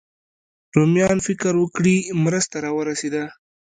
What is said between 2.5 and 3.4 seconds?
راورسېده.